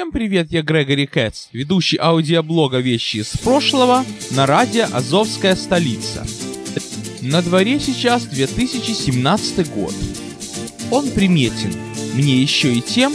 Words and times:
Всем 0.00 0.12
привет, 0.12 0.50
я 0.50 0.62
Грегори 0.62 1.04
Кэтс, 1.04 1.48
ведущий 1.52 1.98
аудиоблога 2.00 2.78
«Вещи 2.78 3.18
из 3.18 3.36
прошлого» 3.36 4.02
на 4.30 4.46
радио 4.46 4.86
«Азовская 4.94 5.54
столица». 5.54 6.26
На 7.20 7.42
дворе 7.42 7.78
сейчас 7.78 8.24
2017 8.24 9.70
год. 9.74 9.92
Он 10.90 11.06
приметен 11.10 11.74
мне 12.14 12.40
еще 12.40 12.72
и 12.72 12.80
тем, 12.80 13.12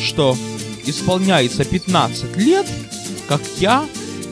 что 0.00 0.36
исполняется 0.86 1.64
15 1.64 2.36
лет, 2.36 2.66
как 3.26 3.42
я 3.58 3.84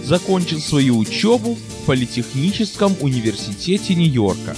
закончил 0.05 0.61
свою 0.61 0.99
учебу 0.99 1.55
в 1.55 1.87
Политехническом 1.87 2.95
университете 3.01 3.97
Нью-Йорка. 3.97 4.55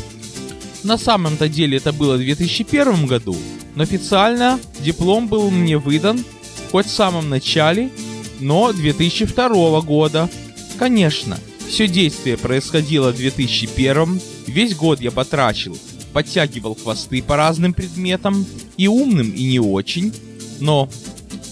На 0.82 0.98
самом-то 0.98 1.48
деле 1.48 1.78
это 1.78 1.94
было 1.94 2.16
в 2.16 2.18
2001 2.18 3.06
году, 3.06 3.34
но 3.76 3.84
официально 3.84 4.60
диплом 4.84 5.26
был 5.26 5.50
мне 5.50 5.78
выдан 5.78 6.22
хоть 6.70 6.86
в 6.86 6.90
самом 6.90 7.28
начале, 7.28 7.90
но 8.40 8.72
2002 8.72 9.80
года. 9.82 10.28
Конечно, 10.78 11.38
все 11.68 11.86
действие 11.86 12.36
происходило 12.36 13.12
в 13.12 13.16
2001, 13.16 14.20
весь 14.46 14.74
год 14.74 15.00
я 15.00 15.10
потрачил, 15.10 15.76
подтягивал 16.12 16.74
хвосты 16.74 17.22
по 17.22 17.36
разным 17.36 17.72
предметам, 17.74 18.46
и 18.76 18.88
умным, 18.88 19.30
и 19.30 19.44
не 19.44 19.60
очень, 19.60 20.12
но 20.58 20.88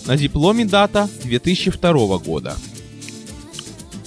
на 0.06 0.16
дипломе 0.16 0.64
дата 0.64 1.08
2002 1.24 2.18
года. 2.18 2.56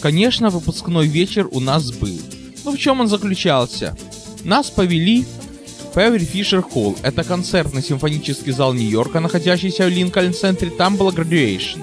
Конечно, 0.02 0.50
выпускной 0.50 1.08
вечер 1.08 1.48
у 1.52 1.60
нас 1.60 1.92
был. 1.92 2.20
Но 2.66 2.72
в 2.72 2.78
чем 2.78 3.02
он 3.02 3.08
заключался? 3.08 3.96
Нас 4.44 4.72
повели 4.72 5.26
Певри 5.94 6.26
Фишер 6.26 6.62
Холл— 6.62 6.98
это 7.04 7.26
концертный 7.26 7.84
симфонический 7.84 8.54
зал 8.54 8.74
Нью-Йорка, 8.74 9.20
находящийся 9.20 9.86
в 9.86 9.90
Линкольн-центре, 9.90 10.70
там 10.70 10.96
была 10.96 11.12
graduation. 11.12 11.82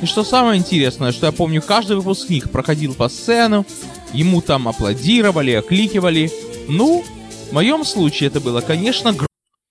И 0.00 0.06
что 0.06 0.22
самое 0.22 0.60
интересное, 0.60 1.10
что 1.10 1.26
я 1.26 1.32
помню, 1.32 1.60
каждый 1.60 1.96
выпускник 1.96 2.50
проходил 2.50 2.94
по 2.94 3.08
сцену, 3.08 3.66
ему 4.12 4.42
там 4.42 4.68
аплодировали, 4.68 5.50
окликивали. 5.52 6.30
Ну, 6.68 7.04
в 7.50 7.52
моем 7.52 7.84
случае 7.84 8.28
это 8.28 8.40
было, 8.40 8.60
конечно, 8.60 9.12
гр... 9.12 9.26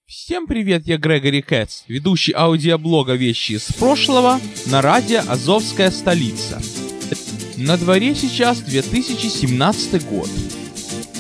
Всем 0.06 0.48
привет, 0.48 0.86
я 0.86 0.98
Грегори 0.98 1.42
Кэтс, 1.42 1.84
ведущий 1.88 2.34
аудиоблога 2.34 3.14
«Вещи 3.14 3.54
из 3.54 3.72
прошлого» 3.72 4.42
на 4.66 4.82
радио 4.82 5.22
«Азовская 5.28 5.92
столица». 5.92 6.62
На 7.56 7.78
дворе 7.78 8.16
сейчас 8.16 8.60
2017 8.60 10.06
год. 10.10 10.30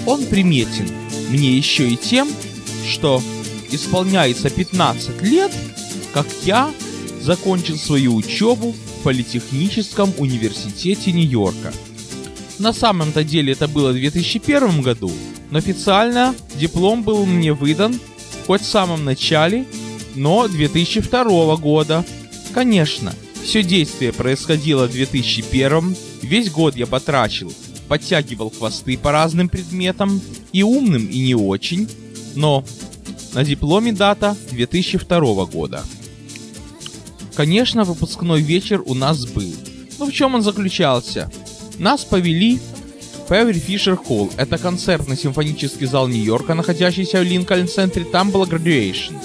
Он 0.05 0.25
приметен 0.25 0.89
мне 1.29 1.57
еще 1.57 1.87
и 1.89 1.95
тем, 1.95 2.29
что 2.87 3.21
исполняется 3.71 4.49
15 4.49 5.21
лет, 5.23 5.51
как 6.13 6.25
я 6.43 6.71
закончил 7.21 7.77
свою 7.77 8.15
учебу 8.15 8.71
в 8.71 9.03
Политехническом 9.03 10.13
университете 10.17 11.11
Нью-Йорка. 11.11 11.73
На 12.59 12.73
самом-то 12.73 13.23
деле 13.23 13.53
это 13.53 13.67
было 13.67 13.91
в 13.91 13.93
2001 13.93 14.81
году, 14.81 15.11
но 15.51 15.59
официально 15.59 16.33
диплом 16.55 17.03
был 17.03 17.25
мне 17.25 17.53
выдан 17.53 17.99
хоть 18.47 18.61
в 18.61 18.65
самом 18.65 19.05
начале, 19.05 19.65
но 20.15 20.47
2002 20.47 21.57
года. 21.57 22.05
Конечно, 22.53 23.13
все 23.43 23.61
действие 23.61 24.13
происходило 24.13 24.87
в 24.87 24.91
2001, 24.91 25.95
весь 26.23 26.49
год 26.49 26.75
я 26.75 26.87
потрачил, 26.87 27.53
подтягивал 27.87 28.49
хвосты 28.49 28.97
по 28.97 29.11
разным 29.11 29.49
предметам, 29.49 30.21
и 30.53 30.63
умным, 30.63 31.05
и 31.05 31.19
не 31.19 31.35
очень, 31.35 31.87
но 32.37 32.63
на 33.33 33.43
дипломе 33.43 33.91
дата 33.91 34.35
2002 34.51 35.45
года. 35.45 35.83
Конечно, 37.35 37.83
выпускной 37.83 38.41
вечер 38.41 38.81
у 38.85 38.93
нас 38.93 39.25
был. 39.25 39.53
Но 39.99 40.05
в 40.05 40.11
чем 40.11 40.35
он 40.35 40.41
заключался? 40.41 41.31
Нас 41.77 42.03
повели 42.03 42.57
в 42.57 43.27
Певри 43.27 43.59
Фишер 43.59 43.95
Холл. 43.95 44.31
Это 44.37 44.57
концертный 44.57 45.17
симфонический 45.17 45.87
зал 45.87 46.07
Нью-Йорка, 46.07 46.53
находящийся 46.53 47.19
в 47.19 47.23
Линкольн-центре. 47.23 48.05
Там 48.05 48.31
была 48.31 48.45
graduation. 48.45 49.15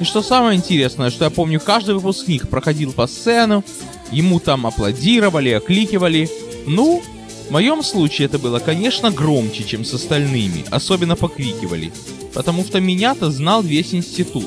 И 0.00 0.04
что 0.04 0.22
самое 0.22 0.56
интересное, 0.56 1.10
что 1.10 1.24
я 1.24 1.30
помню, 1.30 1.60
каждый 1.60 1.94
выпускник 1.94 2.48
проходил 2.48 2.92
по 2.92 3.06
сцену, 3.06 3.64
ему 4.12 4.38
там 4.40 4.66
аплодировали, 4.66 5.50
окликивали. 5.50 6.30
Ну, 6.66 7.02
в 7.48 7.50
моем 7.50 7.82
случае 7.82 8.26
это 8.26 8.38
было, 8.38 8.58
конечно, 8.58 9.10
громче, 9.10 9.64
чем 9.64 9.82
с 9.82 9.94
остальными, 9.94 10.66
особенно 10.70 11.16
покрикивали, 11.16 11.90
потому 12.34 12.62
что 12.62 12.78
меня-то 12.78 13.30
знал 13.30 13.62
весь 13.62 13.94
институт. 13.94 14.46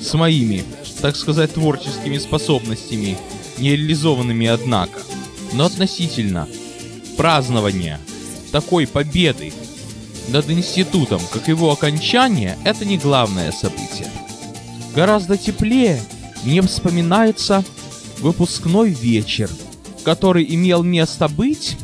С 0.00 0.14
моими, 0.14 0.64
так 1.02 1.16
сказать, 1.16 1.52
творческими 1.52 2.16
способностями, 2.16 3.18
нереализованными 3.58 4.46
однако. 4.46 5.00
Но 5.52 5.66
относительно 5.66 6.48
празднования 7.18 8.00
такой 8.52 8.86
победы 8.86 9.52
над 10.28 10.48
институтом, 10.48 11.20
как 11.30 11.48
его 11.48 11.72
окончание, 11.72 12.56
это 12.64 12.86
не 12.86 12.96
главное 12.96 13.52
событие. 13.52 14.08
Гораздо 14.94 15.36
теплее 15.36 16.00
мне 16.42 16.62
вспоминается 16.62 17.62
выпускной 18.20 18.90
вечер, 18.90 19.50
который 20.04 20.46
имел 20.54 20.82
место 20.82 21.28
быть 21.28 21.76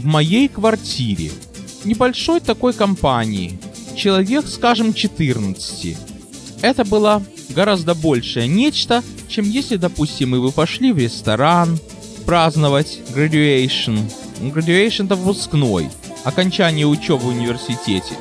в 0.00 0.06
моей 0.06 0.48
квартире. 0.48 1.30
Небольшой 1.84 2.40
такой 2.40 2.72
компании. 2.72 3.58
Человек, 3.94 4.46
скажем, 4.48 4.94
14. 4.94 5.96
Это 6.62 6.84
было 6.84 7.22
гораздо 7.50 7.94
большее 7.94 8.48
нечто, 8.48 9.02
чем 9.28 9.44
если, 9.44 9.76
допустим, 9.76 10.30
мы 10.30 10.40
бы 10.40 10.52
пошли 10.52 10.92
в 10.92 10.98
ресторан 10.98 11.78
праздновать 12.24 13.00
graduation. 13.14 14.00
Graduation 14.40 15.04
это 15.04 15.16
выпускной, 15.16 15.90
окончание 16.24 16.86
учебы 16.86 17.24
в 17.24 17.28
университете. 17.28 18.16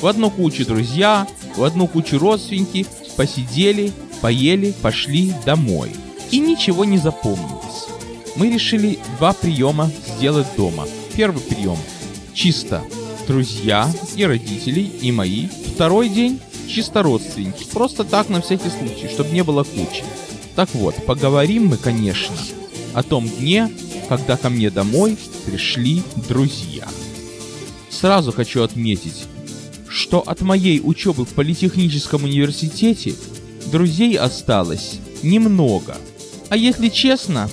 В 0.00 0.06
одну 0.06 0.30
кучу 0.30 0.66
друзья, 0.66 1.26
в 1.56 1.64
одну 1.64 1.86
кучу 1.86 2.18
родственники, 2.18 2.86
посидели, 3.16 3.92
поели, 4.20 4.74
пошли 4.82 5.32
домой. 5.46 5.90
И 6.30 6.38
ничего 6.38 6.84
не 6.84 6.98
запомнилось. 6.98 7.86
Мы 8.36 8.50
решили 8.52 8.98
два 9.18 9.32
приема 9.32 9.90
сделать 10.18 10.48
дома– 10.56 10.86
Первый 11.16 11.42
прием 11.42 11.78
чисто 12.32 12.82
друзья 13.28 13.88
и 14.16 14.24
родители, 14.24 14.80
и 14.80 15.12
мои. 15.12 15.46
Второй 15.74 16.08
день 16.08 16.40
чисто 16.68 17.04
родственники. 17.04 17.64
Просто 17.72 18.02
так 18.02 18.28
на 18.28 18.40
всякий 18.40 18.70
случай, 18.70 19.08
чтобы 19.08 19.30
не 19.30 19.44
было 19.44 19.62
кучи. 19.62 20.02
Так 20.56 20.74
вот, 20.74 20.96
поговорим 21.06 21.68
мы, 21.68 21.76
конечно, 21.76 22.34
о 22.94 23.04
том 23.04 23.28
дне, 23.28 23.70
когда 24.08 24.36
ко 24.36 24.50
мне 24.50 24.70
домой 24.70 25.16
пришли 25.46 26.02
друзья. 26.28 26.88
Сразу 27.90 28.32
хочу 28.32 28.62
отметить, 28.62 29.24
что 29.88 30.20
от 30.20 30.40
моей 30.40 30.80
учебы 30.82 31.24
в 31.24 31.28
Политехническом 31.28 32.24
университете 32.24 33.14
друзей 33.66 34.18
осталось 34.18 34.98
немного. 35.22 35.96
А 36.48 36.56
если 36.56 36.88
честно, 36.88 37.48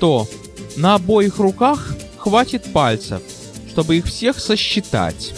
то 0.00 0.28
на 0.76 0.96
обоих 0.96 1.38
руках 1.38 1.94
хватит 2.26 2.72
пальцев, 2.72 3.22
чтобы 3.70 3.98
их 3.98 4.06
всех 4.06 4.40
сосчитать. 4.40 5.32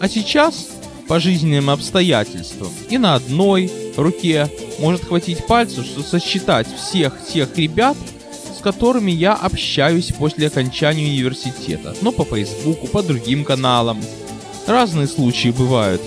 А 0.00 0.08
сейчас, 0.08 0.68
по 1.06 1.20
жизненным 1.20 1.68
обстоятельствам, 1.68 2.70
и 2.88 2.96
на 2.96 3.14
одной 3.14 3.70
руке 3.98 4.48
может 4.78 5.04
хватить 5.04 5.46
пальцев, 5.46 5.84
чтобы 5.84 6.06
сосчитать 6.06 6.66
всех 6.74 7.12
тех 7.30 7.58
ребят, 7.58 7.98
с 8.58 8.62
которыми 8.62 9.10
я 9.10 9.34
общаюсь 9.34 10.12
после 10.18 10.46
окончания 10.46 11.04
университета. 11.04 11.94
Ну, 12.00 12.10
по 12.10 12.24
Фейсбуку, 12.24 12.86
по 12.86 13.02
другим 13.02 13.44
каналам. 13.44 14.02
Разные 14.66 15.06
случаи 15.06 15.50
бывают. 15.50 16.00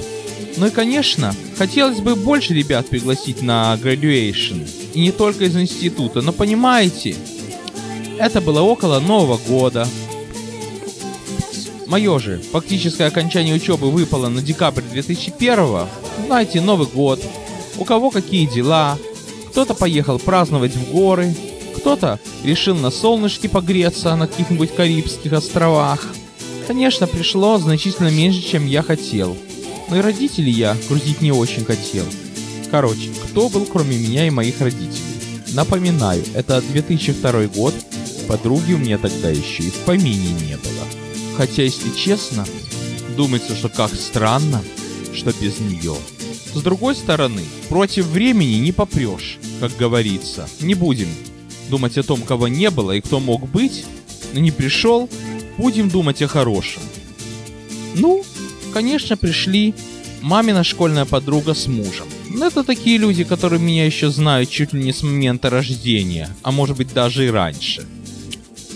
Ну 0.57 0.65
и, 0.65 0.71
конечно, 0.71 1.35
хотелось 1.59 1.99
бы 1.99 2.15
больше 2.15 2.55
ребят 2.55 2.87
пригласить 2.87 3.43
на 3.43 3.77
graduation. 3.79 4.67
И 4.95 4.99
не 4.99 5.11
только 5.11 5.45
из 5.45 5.55
института, 5.55 6.21
но 6.21 6.31
понимаете, 6.31 7.15
это 8.19 8.41
было 8.41 8.61
около 8.61 8.99
Нового 8.99 9.37
года. 9.37 9.87
Мое 11.87 12.19
же 12.19 12.41
фактическое 12.51 13.07
окончание 13.07 13.55
учебы 13.55 13.91
выпало 13.91 14.27
на 14.27 14.41
декабрь 14.41 14.81
2001 14.81 15.87
Знаете, 16.25 16.61
Новый 16.61 16.87
год. 16.87 17.21
У 17.77 17.85
кого 17.85 18.09
какие 18.09 18.47
дела. 18.47 18.97
Кто-то 19.51 19.73
поехал 19.75 20.17
праздновать 20.17 20.75
в 20.75 20.91
горы. 20.91 21.35
Кто-то 21.77 22.19
решил 22.43 22.75
на 22.75 22.89
солнышке 22.89 23.47
погреться 23.47 24.15
на 24.15 24.27
каких-нибудь 24.27 24.73
Карибских 24.73 25.33
островах. 25.33 26.07
Конечно, 26.67 27.05
пришло 27.05 27.57
значительно 27.57 28.09
меньше, 28.09 28.41
чем 28.41 28.65
я 28.65 28.81
хотел. 28.81 29.37
Но 29.89 29.97
и 29.97 30.01
родителей 30.01 30.51
я 30.51 30.75
грузить 30.89 31.21
не 31.21 31.31
очень 31.31 31.63
хотел. 31.63 32.05
Короче, 32.71 33.09
кто 33.23 33.49
был 33.49 33.65
кроме 33.65 33.97
меня 33.97 34.25
и 34.25 34.31
моих 34.31 34.59
родителей? 34.59 35.03
Напоминаю, 35.53 36.23
это 36.33 36.61
2002 36.61 37.47
год, 37.55 37.73
подруги 38.27 38.73
у 38.73 38.77
меня 38.77 38.97
тогда 38.97 39.29
еще 39.29 39.63
и 39.63 39.69
в 39.69 39.79
помине 39.85 40.31
не 40.33 40.57
было. 40.57 40.85
Хотя, 41.37 41.63
если 41.63 41.89
честно, 41.95 42.45
думается, 43.15 43.55
что 43.55 43.69
как 43.69 43.93
странно, 43.93 44.61
что 45.13 45.33
без 45.39 45.59
нее. 45.59 45.95
С 46.53 46.61
другой 46.61 46.95
стороны, 46.95 47.41
против 47.69 48.05
времени 48.05 48.55
не 48.55 48.71
попрешь, 48.71 49.37
как 49.59 49.75
говорится. 49.77 50.47
Не 50.61 50.73
будем 50.73 51.09
думать 51.69 51.97
о 51.97 52.03
том, 52.03 52.21
кого 52.21 52.47
не 52.47 52.69
было 52.69 52.93
и 52.93 53.01
кто 53.01 53.19
мог 53.19 53.49
быть, 53.49 53.85
но 54.33 54.39
не 54.39 54.51
пришел, 54.51 55.09
будем 55.57 55.89
думать 55.89 56.21
о 56.21 56.27
хорошем. 56.27 56.81
Ну, 57.95 58.23
конечно, 58.73 59.17
пришли 59.17 59.73
мамина 60.21 60.63
школьная 60.63 61.05
подруга 61.05 61.53
с 61.53 61.67
мужем. 61.67 62.07
Но 62.29 62.47
это 62.47 62.63
такие 62.63 62.97
люди, 62.97 63.23
которые 63.23 63.61
меня 63.61 63.85
еще 63.85 64.09
знают 64.09 64.49
чуть 64.49 64.73
ли 64.73 64.83
не 64.83 64.91
с 64.91 65.03
момента 65.03 65.49
рождения, 65.49 66.29
а 66.43 66.51
может 66.51 66.77
быть 66.77 66.93
даже 66.93 67.27
и 67.27 67.29
раньше. 67.29 67.85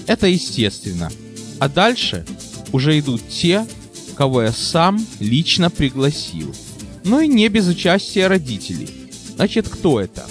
Это 0.09 0.25
естественно. 0.25 1.11
А 1.59 1.69
дальше 1.69 2.25
уже 2.71 2.97
идут 2.97 3.21
те, 3.29 3.67
кого 4.15 4.41
я 4.41 4.51
сам 4.51 5.05
лично 5.19 5.69
пригласил. 5.69 6.55
Ну 7.03 7.19
и 7.19 7.27
не 7.27 7.47
без 7.47 7.67
участия 7.67 8.25
родителей. 8.25 8.89
Значит, 9.35 9.69
кто 9.69 10.01
это? 10.01 10.25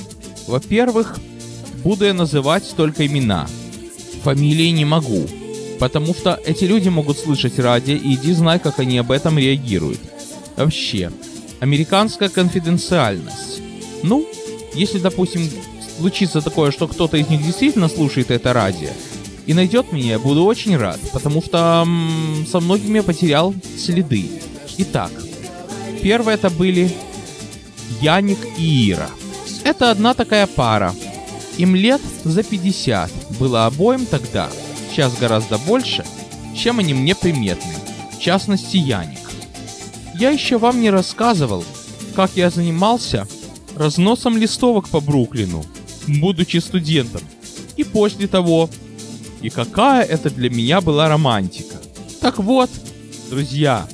Во-первых, 0.48 1.16
буду 1.84 2.06
я 2.06 2.12
называть 2.12 2.74
только 2.76 3.06
имена. 3.06 3.46
Фамилии 4.24 4.70
не 4.70 4.84
могу, 4.84 5.28
потому 5.78 6.12
что 6.12 6.40
эти 6.44 6.64
люди 6.64 6.88
могут 6.88 7.16
слышать 7.16 7.60
радио 7.60 7.94
и 7.94 8.14
иди 8.14 8.32
знай, 8.32 8.58
как 8.58 8.80
они 8.80 8.98
об 8.98 9.12
этом 9.12 9.38
реагируют. 9.38 10.00
Вообще, 10.56 11.12
американская 11.60 12.28
конфиденциальность. 12.28 13.60
Ну, 14.02 14.26
если, 14.74 14.98
допустим, 14.98 15.48
случится 16.00 16.40
такое, 16.40 16.72
что 16.72 16.88
кто-то 16.88 17.16
из 17.16 17.28
них 17.28 17.46
действительно 17.46 17.88
слушает 17.88 18.32
это 18.32 18.52
радио 18.52 18.90
и 19.48 19.54
найдет 19.54 19.92
меня, 19.92 20.10
я 20.10 20.18
буду 20.18 20.44
очень 20.44 20.76
рад, 20.76 21.00
потому 21.10 21.42
что 21.42 21.82
м, 21.86 22.46
со 22.46 22.60
многими 22.60 22.98
я 22.98 23.02
потерял 23.02 23.54
следы. 23.78 24.26
Итак, 24.76 25.10
первое 26.02 26.34
это 26.34 26.50
были 26.50 26.92
Яник 28.02 28.38
и 28.58 28.90
Ира. 28.90 29.08
Это 29.64 29.90
одна 29.90 30.12
такая 30.12 30.46
пара. 30.46 30.94
Им 31.56 31.74
лет 31.74 32.02
за 32.24 32.42
50 32.42 33.10
было 33.40 33.64
обоим 33.64 34.04
тогда, 34.04 34.50
сейчас 34.90 35.16
гораздо 35.16 35.56
больше, 35.56 36.04
чем 36.54 36.78
они 36.78 36.92
мне 36.92 37.14
приметны, 37.14 37.72
в 38.14 38.20
частности 38.20 38.76
Яник. 38.76 39.30
Я 40.14 40.28
еще 40.28 40.58
вам 40.58 40.82
не 40.82 40.90
рассказывал, 40.90 41.64
как 42.14 42.32
я 42.36 42.50
занимался 42.50 43.26
разносом 43.74 44.36
листовок 44.36 44.90
по 44.90 45.00
Бруклину, 45.00 45.64
будучи 46.06 46.58
студентом. 46.58 47.22
И 47.78 47.84
после 47.84 48.26
того, 48.26 48.68
и 49.42 49.50
какая 49.50 50.04
это 50.04 50.30
для 50.30 50.50
меня 50.50 50.80
была 50.80 51.08
романтика. 51.08 51.76
Так 52.20 52.38
вот, 52.38 52.70
друзья, 53.30 53.86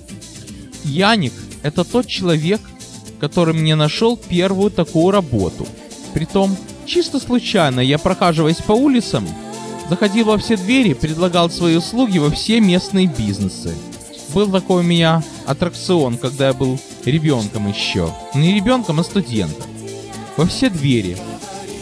Яник– 0.85 1.33
это 1.63 1.85
тот 1.85 2.07
человек, 2.07 2.61
который 3.21 3.55
мне 3.55 3.75
нашел 3.75 4.17
первую 4.17 4.71
такую 4.71 5.11
работу. 5.11 5.67
Притом, 6.13 6.57
чисто 6.87 7.19
случайно 7.19 7.81
я, 7.81 7.99
прохаживаясь 7.99 8.59
по 8.59 8.73
улицам, 8.73 9.27
заходил 9.89 10.27
во 10.27 10.39
все 10.39 10.57
двери, 10.57 10.95
предлагал 10.95 11.51
свои 11.51 11.77
услуги 11.77 12.19
во 12.19 12.31
все 12.31 12.61
местные 12.61 13.07
бизнесы. 13.07 13.75
Был 14.35 14.51
такой 14.51 14.81
у 14.81 14.87
меня 14.87 15.23
аттракцион, 15.47 16.19
когда 16.19 16.49
я 16.49 16.55
был 16.55 16.79
ребенком 17.05 17.69
еще. 17.69 18.13
Не 18.35 18.55
ребенком, 18.55 19.01
а 19.01 19.05
студентом. 19.05 19.65
Во 20.37 20.47
все 20.47 20.71
двери. 20.71 21.17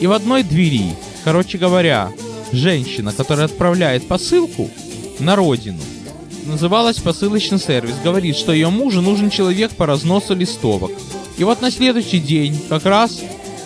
И 0.01 0.07
в 0.07 0.13
одной 0.13 0.43
двери, 0.43 0.95
короче 1.25 1.59
говоря, 1.59 2.11
женщина, 2.53 3.13
которая 3.13 3.47
отправляет 3.47 4.07
посылку 4.07 4.71
на 5.19 5.37
родину, 5.37 5.81
называлась 6.45 6.99
посылочный 6.99 7.59
сервис, 7.59 7.95
говорит, 8.05 8.37
что 8.37 8.53
ее 8.53 8.69
мужу 8.69 9.01
нужен 9.01 9.31
человек 9.31 9.73
по 9.73 9.87
разносу 9.87 10.35
листовок. 10.35 10.91
И 11.39 11.45
вот 11.45 11.63
на 11.63 11.71
следующий 11.71 12.19
день, 12.19 12.61
как 12.69 12.85
раз 12.85 13.21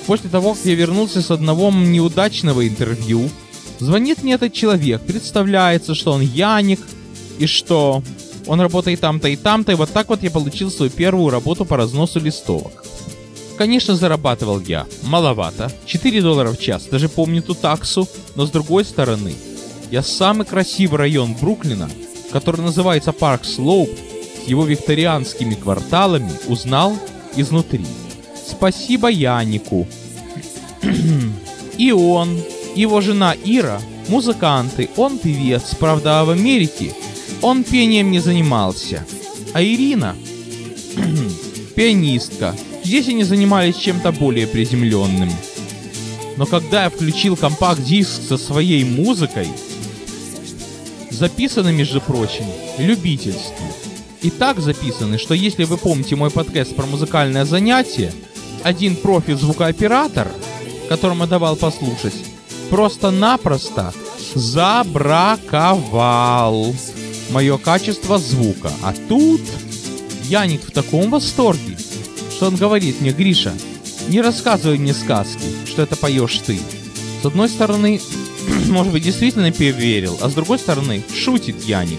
после 0.07 0.31
того, 0.31 0.55
как 0.55 0.65
я 0.65 0.75
вернулся 0.75 1.21
с 1.21 1.31
одного 1.31 1.71
неудачного 1.71 2.67
интервью, 2.67 3.29
звонит 3.79 4.23
мне 4.23 4.35
этот 4.35 4.53
человек, 4.53 5.03
представляется, 5.03 5.95
что 5.95 6.13
он 6.13 6.23
Яник, 6.23 6.81
и 7.39 7.47
что 7.47 8.03
он 8.47 8.61
работает 8.61 9.01
там-то 9.01 9.29
и 9.29 9.37
там-то, 9.37 9.73
и 9.73 9.75
вот 9.75 9.91
так 9.91 10.09
вот 10.09 10.23
я 10.23 10.31
получил 10.31 10.71
свою 10.71 10.91
первую 10.91 11.31
работу 11.31 11.65
по 11.65 11.77
разносу 11.77 12.21
листовок. 12.21 12.86
Конечно, 13.57 13.97
зарабатывал 13.97 14.61
я. 14.61 14.87
Маловато. 15.03 15.71
4 15.87 16.23
доллара 16.23 16.53
в 16.53 16.59
час. 16.59 16.87
Даже 16.91 17.09
помню 17.09 17.43
ту 17.43 17.55
таксу. 17.55 18.09
Но 18.35 18.47
с 18.47 18.51
другой 18.51 18.85
стороны, 18.85 19.35
я 19.91 20.03
самый 20.03 20.47
красивый 20.47 20.99
район 20.99 21.35
Бруклина, 21.41 21.89
который 22.33 22.61
называется 22.61 23.13
Парк 23.13 23.45
Слоуп, 23.45 23.91
с 24.45 24.49
его 24.49 24.65
викторианскими 24.65 25.55
кварталами, 25.55 26.31
узнал 26.49 26.97
изнутри. 27.35 27.87
Спасибо 28.49 29.09
Янику. 29.09 29.87
и 31.79 31.93
он, 31.93 32.41
его 32.75 33.01
жена 33.01 33.35
Ира, 33.45 33.81
музыканты, 34.09 34.91
он 34.97 35.19
певец, 35.19 35.75
правда, 35.79 36.25
в 36.25 36.31
Америке 36.31 36.93
он 37.43 37.65
пением 37.65 38.11
не 38.11 38.21
занимался. 38.21 39.05
А 39.53 39.63
Ирина, 39.63 40.17
пианистка, 41.75 42.55
здесь 42.87 43.09
они 43.09 43.25
занимались 43.25 43.77
чем-то 43.77 44.13
более 44.13 44.47
приземленным. 44.47 45.29
Но 46.37 46.47
когда 46.47 46.85
я 46.85 46.91
включил 46.91 47.37
компакт-диск 47.37 48.23
со 48.29 48.39
своей 48.39 48.85
музыкой, 48.85 49.49
записаны, 51.11 51.73
между 51.73 52.01
прочим, 52.01 52.45
любительски. 52.79 53.65
И 54.23 54.31
так 54.31 54.61
записаны, 54.61 55.19
что 55.19 55.35
если 55.35 55.65
вы 55.65 55.77
помните 55.79 56.15
мой 56.15 56.31
подкаст 56.31 56.77
про 56.77 56.87
музыкальное 56.87 57.45
занятие, 57.45 58.13
один 58.63 58.95
профи-звукооператор, 58.97 60.29
которому 60.89 61.25
я 61.25 61.29
давал 61.29 61.57
послушать, 61.57 62.15
просто-напросто 62.71 63.93
забраковал 64.35 65.65
мое 67.31 67.59
качество 67.59 68.19
звука. 68.19 68.71
А 68.83 68.95
тут 69.09 69.41
Яник 70.29 70.63
в 70.63 70.71
таком 70.73 71.11
восторге, 71.11 71.76
что 72.37 72.49
он 72.49 72.57
говорит 72.57 73.01
мне, 73.01 73.13
Гриша, 73.13 73.55
не 74.09 74.21
рассказывай 74.21 74.77
мне 74.77 74.93
сказки, 74.93 75.41
что 75.65 75.81
это 75.81 75.97
поешь 75.97 76.39
ты. 76.45 76.59
С 77.23 77.25
одной 77.25 77.49
стороны, 77.49 77.99
может 78.69 78.93
быть, 78.93 79.05
действительно 79.05 79.51
поверил, 79.51 80.19
а 80.21 80.29
с 80.29 80.35
другой 80.35 80.59
стороны, 80.59 81.03
шутит 81.15 81.65
Яник. 81.65 81.99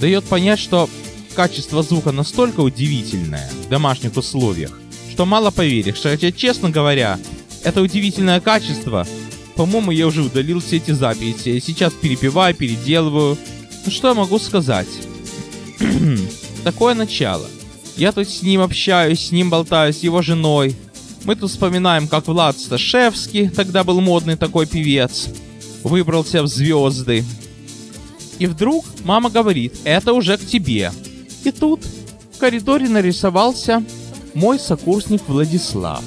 Дает 0.00 0.24
понять, 0.24 0.58
что 0.58 0.90
качество 1.36 1.84
звука 1.84 2.10
настолько 2.10 2.58
удивительное 2.60 3.48
в 3.64 3.68
домашних 3.68 4.16
условиях, 4.16 4.76
что 5.12 5.26
мало 5.26 5.52
поверишь. 5.52 6.00
Хотя, 6.02 6.32
честно 6.32 6.70
говоря, 6.70 7.16
это 7.62 7.82
удивительное 7.82 8.40
качество, 8.40 9.06
по-моему, 9.54 9.92
я 9.92 10.08
уже 10.08 10.22
удалил 10.22 10.60
все 10.60 10.78
эти 10.78 10.90
записи. 10.90 11.62
Сейчас 11.64 11.92
перепеваю, 11.92 12.52
переделываю, 12.52 13.38
ну 13.84 13.92
что 13.92 14.08
я 14.08 14.14
могу 14.14 14.40
сказать? 14.40 14.88
Такое 16.64 16.94
начало. 16.96 17.46
Я 17.96 18.12
тут 18.12 18.28
с 18.28 18.42
ним 18.42 18.60
общаюсь, 18.60 19.28
с 19.28 19.32
ним 19.32 19.48
болтаю, 19.48 19.92
с 19.92 20.02
его 20.02 20.20
женой. 20.20 20.76
Мы 21.24 21.34
тут 21.34 21.50
вспоминаем, 21.50 22.08
как 22.08 22.28
Влад 22.28 22.58
Сташевский, 22.58 23.48
тогда 23.48 23.84
был 23.84 24.00
модный 24.00 24.36
такой 24.36 24.66
певец, 24.66 25.28
выбрался 25.82 26.42
в 26.42 26.46
звезды. 26.46 27.24
И 28.38 28.46
вдруг 28.46 28.84
мама 29.04 29.30
говорит, 29.30 29.74
это 29.84 30.12
уже 30.12 30.36
к 30.36 30.44
тебе. 30.44 30.92
И 31.44 31.50
тут 31.50 31.80
в 32.34 32.38
коридоре 32.38 32.86
нарисовался 32.88 33.82
мой 34.34 34.58
сокурсник 34.58 35.22
Владислав. 35.26 36.02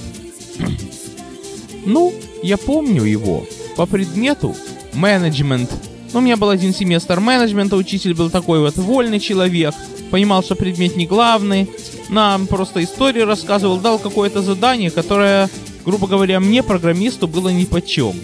ну, 1.86 2.14
я 2.44 2.58
помню 2.58 3.04
его 3.04 3.48
по 3.76 3.88
предмету 3.88 4.56
менеджмент. 4.94 5.72
Ну, 6.14 6.20
у 6.20 6.22
меня 6.22 6.38
был 6.38 6.50
один 6.50 6.74
семестр 6.74 7.20
менеджмента, 7.20 7.76
учитель 7.76 8.14
был 8.14 8.30
такой 8.30 8.60
вот 8.60 8.78
вольный 8.78 9.20
человек, 9.20 9.74
понимал, 10.10 10.44
что 10.44 10.56
предмет 10.56 10.96
не 10.96 11.06
главный, 11.06 11.70
нам 12.10 12.48
просто 12.48 12.84
историю 12.84 13.26
рассказывал, 13.26 13.78
дал 13.78 14.00
какое-то 14.00 14.42
задание, 14.42 14.92
которое, 14.92 15.50
грубо 15.86 16.08
говоря, 16.08 16.40
мне, 16.40 16.64
программисту, 16.64 17.28
было 17.28 17.50
ни 17.50 17.66
по 17.66 17.82
чем. 17.82 18.16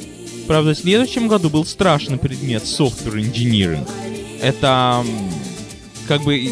Правда, 0.48 0.74
в 0.74 0.78
следующем 0.78 1.28
году 1.28 1.50
был 1.50 1.66
страшный 1.66 2.18
предмет 2.18 2.64
Software 2.64 3.16
Engineering. 3.16 3.88
Это 4.42 5.04
как 6.08 6.22
бы 6.22 6.52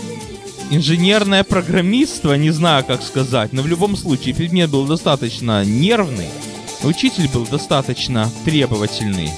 инженерное 0.72 1.44
программистство, 1.44 2.34
не 2.34 2.50
знаю 2.50 2.84
как 2.86 3.04
сказать, 3.04 3.54
но 3.54 3.62
в 3.62 3.68
любом 3.68 3.96
случае 3.96 4.34
предмет 4.34 4.70
был 4.70 4.86
достаточно 4.86 5.64
нервный, 5.64 6.30
учитель 6.84 7.30
был 7.30 7.46
достаточно 7.46 8.30
требовательный. 8.46 9.30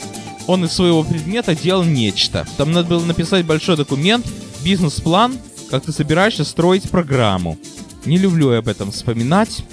Он 0.47 0.63
из 0.63 0.71
своего 0.71 1.03
предмета 1.03 1.55
делал 1.55 1.83
нечто. 1.83 2.47
Там 2.57 2.71
надо 2.71 2.87
было 2.87 3.03
написать 3.03 3.45
большой 3.45 3.77
документ, 3.77 4.25
бизнес-план, 4.63 5.37
как 5.75 5.84
ты 5.84 5.91
собираешься 5.91 6.46
строить 6.46 6.89
программу. 6.89 7.58
Не 8.05 8.17
люблю 8.17 8.53
я 8.53 8.60
об 8.60 8.70
этом 8.70 8.91
вспоминать. 8.91 9.65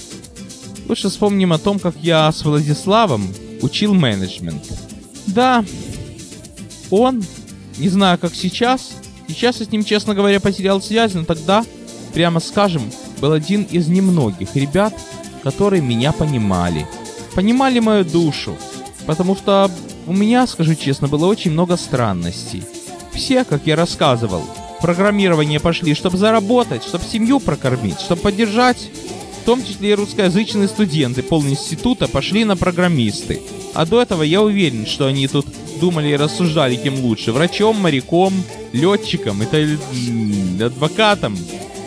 Лучше 0.89 1.09
вспомним 1.09 1.53
о 1.53 1.59
том, 1.59 1.79
как 1.79 1.95
я 2.03 2.31
с 2.33 2.43
Владиславом 2.43 3.33
учил 3.61 3.95
менеджмент. 3.95 4.65
Да, 5.29 5.65
он, 6.91 7.23
не 7.79 7.89
знаю 7.89 8.19
как 8.19 8.35
сейчас, 8.35 8.95
сейчас 9.29 9.61
я 9.61 9.67
с 9.67 9.71
ним, 9.71 9.85
честно 9.85 10.17
говоря, 10.17 10.41
потерял 10.41 10.83
связь, 10.83 11.15
но 11.15 11.25
тогда, 11.25 11.65
прямо 12.13 12.41
скажем, 12.41 12.83
был 13.21 13.31
один 13.31 13.63
из 13.63 13.87
немногих 13.87 14.57
ребят, 14.57 14.95
которые 15.45 15.83
меня 15.83 16.11
понимали. 16.11 16.85
Понимали 17.37 17.79
мою 17.79 18.05
душу, 18.05 18.57
потому 19.07 19.37
что 19.37 19.71
у 20.09 20.13
меня, 20.13 20.49
скажу 20.49 20.75
честно, 20.75 21.07
было 21.07 21.27
очень 21.27 21.53
много 21.53 21.77
странностей. 21.77 22.65
Все, 23.13 23.45
как 23.45 23.69
я 23.69 23.77
рассказывал, 23.77 24.43
программирование 24.83 25.61
пошли, 25.61 25.95
чтобы 25.95 26.19
заработать, 26.19 26.83
чтобы 26.83 27.05
семью 27.05 27.41
прокормить, 27.41 28.01
чтобы 28.01 28.23
поддержать. 28.23 28.91
В 29.41 29.45
том 29.45 29.65
числе 29.65 29.91
и 29.91 29.95
русскоязычные 29.95 30.69
студенты 30.69 31.23
пол 31.23 31.45
института 31.45 32.09
пошли 32.09 32.45
на 32.45 32.57
программисты. 32.57 33.41
А 33.75 33.87
до 33.87 34.03
этого 34.03 34.23
я 34.23 34.43
уверен, 34.43 34.87
что 34.87 35.07
они 35.07 35.27
тут 35.29 35.47
думали 35.81 36.09
и 36.09 36.17
рассуждали, 36.17 36.77
кем 36.77 37.01
лучше. 37.01 37.33
Врачом, 37.33 37.77
моряком, 37.77 38.35
летчиком, 38.73 39.43
это 39.43 39.79
адвокатом. 40.65 41.39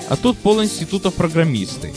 А 0.09 0.15
тут 0.15 0.37
пол 0.37 0.63
институтов 0.63 1.13
программисты. 1.13 1.93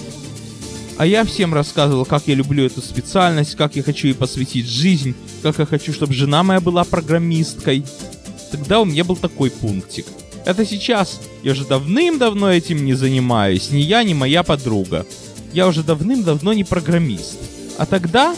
А 0.96 1.06
я 1.06 1.24
всем 1.24 1.54
рассказывал, 1.54 2.04
как 2.04 2.24
я 2.26 2.34
люблю 2.34 2.66
эту 2.66 2.82
специальность, 2.82 3.54
как 3.54 3.76
я 3.76 3.84
хочу 3.84 4.08
ей 4.08 4.14
посвятить 4.14 4.68
жизнь, 4.68 5.14
как 5.42 5.58
я 5.58 5.66
хочу, 5.66 5.92
чтобы 5.92 6.12
жена 6.12 6.42
моя 6.42 6.60
была 6.60 6.82
программисткой. 6.82 7.84
Тогда 8.50 8.80
у 8.80 8.84
меня 8.84 9.04
был 9.04 9.16
такой 9.16 9.50
пунктик. 9.50 10.06
Это 10.48 10.64
сейчас. 10.64 11.20
Я 11.42 11.52
уже 11.52 11.66
давным-давно 11.66 12.50
этим 12.50 12.82
не 12.86 12.94
занимаюсь. 12.94 13.70
Ни 13.70 13.80
я, 13.80 14.02
ни 14.02 14.14
моя 14.14 14.42
подруга. 14.42 15.04
Я 15.52 15.68
уже 15.68 15.82
давным-давно 15.82 16.54
не 16.54 16.64
программист. 16.64 17.36
А 17.76 17.84
тогда 17.84 18.34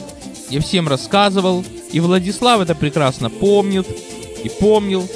я 0.48 0.60
всем 0.60 0.88
рассказывал, 0.88 1.64
и 1.92 2.00
Владислав 2.00 2.62
это 2.62 2.74
прекрасно 2.74 3.30
помнит, 3.30 3.86
и 4.42 4.48
помнил. 4.48 5.08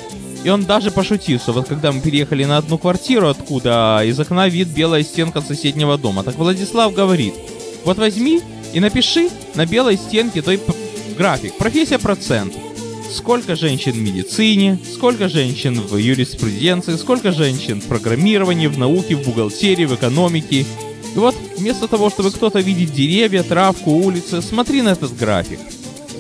И 0.45 0.49
он 0.49 0.67
даже 0.67 0.93
пошутил, 0.93 1.41
что 1.41 1.53
вот 1.53 1.67
когда 1.67 1.91
мы 1.91 2.01
переехали 2.01 2.45
на 2.45 2.59
одну 2.59 2.79
квартиру, 2.79 3.29
откуда 3.29 4.03
из 4.05 4.21
окна 4.21 4.49
вид 4.49 4.69
белая 4.69 5.03
стенка 5.03 5.41
соседнего 5.41 5.99
дома, 5.99 6.23
так 6.23 6.37
Владислав 6.37 6.95
говорит, 6.95 7.35
вот 7.85 7.99
возьми 7.99 8.41
и 8.73 8.79
напиши 8.79 9.31
на 9.57 9.67
белой 9.67 9.97
стенке 9.97 10.43
той 10.43 10.61
график, 11.19 11.59
профессия 11.59 11.99
процент 11.99 12.55
сколько 13.11 13.57
женщин 13.57 13.93
в 13.93 13.99
медицине, 13.99 14.79
сколько 14.93 15.29
женщин 15.29 15.81
в 15.81 15.97
юриспруденции, 15.97 16.97
сколько 16.97 17.33
женщин 17.33 17.81
в 17.81 17.87
программировании, 17.87 18.67
в 18.67 18.79
науке, 18.79 19.17
в 19.17 19.25
бухгалтерии, 19.25 19.85
в 19.85 19.95
экономике. 19.95 20.67
И 21.15 21.19
вот 21.19 21.35
вместо 21.57 21.89
того, 21.89 22.11
чтобы 22.11 22.31
кто-то 22.31 22.61
видеть 22.61 22.93
деревья, 22.93 23.43
травку, 23.43 23.93
улицы, 23.93 24.43
смотри 24.43 24.83
на 24.83 24.91
этот 24.91 25.17
график. 25.17 25.61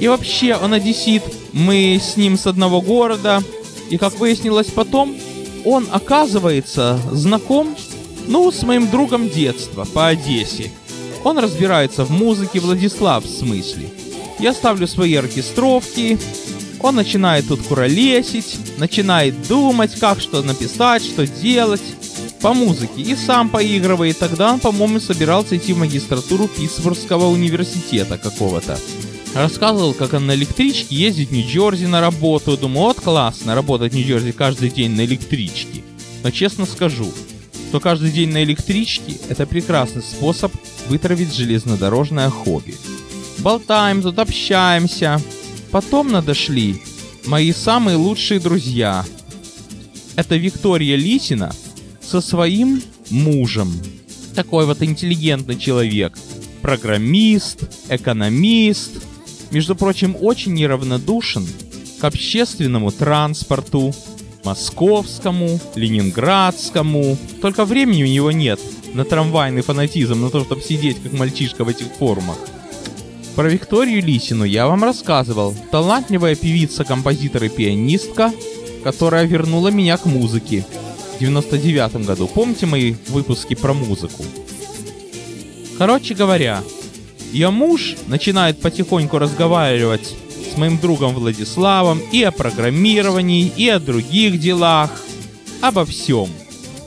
И 0.01 0.09
вообще 0.09 0.57
он 0.57 0.73
одессит, 0.73 1.23
мы 1.53 2.01
с 2.03 2.17
ним 2.17 2.37
с 2.37 2.47
одного 2.47 2.81
города, 2.81 3.43
и 3.91 3.97
как 3.97 4.19
выяснилось 4.19 4.67
потом, 4.69 5.15
он 5.65 5.87
оказывается 5.91 7.01
знаком, 7.13 7.77
ну, 8.27 8.51
с 8.51 8.63
моим 8.63 8.91
другом 8.91 9.29
детства 9.29 9.85
по 9.85 10.09
Одессе. 10.09 10.71
Он 11.25 11.39
разбирается 11.39 12.05
в 12.05 12.11
музыке, 12.11 12.61
Владислав 12.61 13.25
в 13.25 13.29
смысле. 13.29 13.89
Я 14.39 14.53
ставлю 14.53 14.87
свои 14.87 15.15
оркестровки, 15.15 16.19
он 16.85 16.97
начинает 16.97 17.49
тут 17.49 17.63
куролесить, 17.63 18.59
начинает 18.77 19.49
думать, 19.49 19.99
как 19.99 20.21
что 20.21 20.43
написать, 20.43 21.03
что 21.03 21.27
делать 21.27 21.81
по 22.43 22.53
музыке 22.53 23.01
и 23.01 23.17
сам 23.17 23.49
поигрывает. 23.49 24.19
Тогда 24.19 24.53
он, 24.53 24.61
по-моему, 24.61 25.01
собирался 25.01 25.57
идти 25.57 25.73
в 25.73 25.79
магистратуру 25.79 26.47
Питтсбургского 26.47 27.29
университета 27.29 28.19
какого-то. 28.19 28.79
Рассказывал, 29.33 29.95
как 29.95 30.13
он 30.13 30.27
на 30.27 30.35
электричке 30.35 30.95
ездит 30.95 31.31
в 31.31 31.33
Нью-Джерси 31.33 31.87
на 31.87 32.03
работу. 32.03 32.59
Думаю, 32.59 32.89
вот 32.89 33.01
классно, 33.01 33.55
работать 33.55 33.93
в 33.95 33.97
Нью-Джерси 33.97 34.33
каждый 34.33 34.69
день 34.69 34.91
на 34.91 35.07
электричке. 35.07 35.83
Но 36.23 36.31
честно 36.31 36.67
скажу, 36.67 37.11
что 37.71 37.81
каждый 37.81 38.11
день 38.11 38.31
на 38.31 38.45
электричке– 38.45 39.17
это 39.31 39.47
прекрасный 39.47 40.03
способ 40.03 40.53
вытравить 40.89 41.35
железнодорожное 41.35 42.29
хобби. 42.29 42.75
Болтаем 43.39 44.03
тут, 44.03 44.19
общаемся, 44.19 45.19
Потом 45.75 46.13
надошли 46.13 46.81
мои 47.27 47.53
самые 47.53 47.97
лучшие 47.97 48.39
друзья. 48.39 49.05
Это 50.15 50.37
Виктория 50.37 50.95
Лисина 50.95 51.53
со 52.01 52.21
своим 52.21 52.81
мужем. 53.11 53.73
Такой 54.37 54.67
вот 54.67 54.85
интеллигентный 54.85 55.59
человек. 55.59 56.17
Программист, 56.63 57.65
экономист. 57.89 59.03
Между 59.51 59.75
прочим, 59.75 60.17
очень 60.21 60.55
неравнодушен 60.55 61.45
к 62.01 62.05
общественному 62.05 62.93
транспорту, 62.93 63.93
московскому, 64.45 65.59
ленинградскому. 65.75 67.19
Только 67.43 67.65
времени 67.65 68.05
у 68.05 68.07
него 68.07 68.31
нет 68.31 68.61
на 68.93 69.05
трамвайный 69.05 69.63
фанатизм, 69.63 70.21
на 70.21 70.31
то, 70.31 70.45
чтобы 70.45 70.63
сидеть 70.63 71.03
как 71.03 71.13
мальчишка 71.15 71.65
в 71.65 71.69
этих 71.69 71.89
формах. 71.99 72.39
Про 73.37 73.49
Викторию 73.49 74.01
Лисину 74.01 74.45
я 74.45 74.69
вам 74.69 74.85
рассказывал. 74.85 75.57
Талантливая 75.73 76.37
певица, 76.37 76.85
композитор 76.85 77.43
и 77.45 77.49
пианистка, 77.49 78.33
которая 78.85 79.25
вернула 79.25 79.69
меня 79.69 79.97
к 79.97 80.07
музыке 80.07 80.65
в 81.17 81.19
99 81.19 82.07
году. 82.07 82.29
Помните 82.29 82.67
мои 82.67 82.95
выпуски 83.09 83.55
про 83.55 83.75
музыку? 83.75 84.25
Короче 85.79 86.15
говоря, 86.15 86.63
ее 87.33 87.51
муж 87.51 87.97
начинает 88.07 88.61
потихоньку 88.61 89.19
разговаривать 89.19 90.15
с 90.53 90.57
моим 90.57 90.79
другом 90.79 91.15
Владиславом 91.15 92.01
и 92.13 92.23
о 92.23 92.31
программировании, 92.31 93.53
и 93.57 93.69
о 93.69 93.81
других 93.81 94.39
делах, 94.39 94.91
обо 95.61 95.85
всем. 95.85 96.29